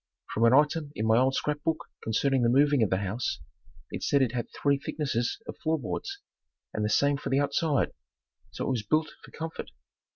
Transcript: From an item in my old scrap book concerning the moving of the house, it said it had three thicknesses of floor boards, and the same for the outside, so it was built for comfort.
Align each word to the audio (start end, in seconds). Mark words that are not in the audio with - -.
From 0.33 0.45
an 0.45 0.53
item 0.55 0.91
in 0.95 1.05
my 1.05 1.19
old 1.19 1.35
scrap 1.35 1.61
book 1.61 1.85
concerning 2.03 2.41
the 2.41 2.49
moving 2.49 2.81
of 2.81 2.89
the 2.89 2.97
house, 2.97 3.39
it 3.91 4.01
said 4.01 4.23
it 4.23 4.31
had 4.31 4.47
three 4.49 4.79
thicknesses 4.79 5.37
of 5.47 5.59
floor 5.59 5.77
boards, 5.77 6.17
and 6.73 6.83
the 6.83 6.89
same 6.89 7.17
for 7.17 7.29
the 7.29 7.39
outside, 7.39 7.91
so 8.49 8.65
it 8.65 8.71
was 8.71 8.81
built 8.81 9.11
for 9.23 9.29
comfort. 9.29 9.69